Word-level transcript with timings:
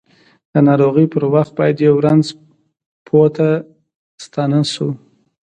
د 0.51 0.53
ناروغۍ 0.67 1.05
پر 1.13 1.23
وخت 1.33 1.51
باید 1.59 1.77
یؤ 1.85 1.95
رنځ 2.05 2.25
پوه 3.05 3.27
ته 3.35 3.47
ستانه 4.25 4.59
شوو! 4.73 4.91